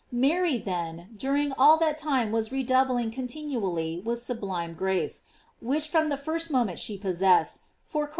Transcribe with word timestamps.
Mary, 0.11 0.57
then, 0.57 1.09
during 1.15 1.53
all 1.59 1.77
that 1.77 1.95
time 1.95 2.31
was 2.31 2.51
redoubling 2.51 3.11
continually 3.11 4.01
that 4.03 4.17
sublime 4.17 4.73
grace, 4.73 5.25
which 5.61 5.87
from 5.87 6.09
the 6.09 6.17
first 6.17 6.49
moment 6.49 6.79
she 6.79 6.97
possessed; 6.97 7.59
for, 7.59 7.59
corresponding 7.59 8.07
* 8.07 8.09
Serm. 8.09 8.09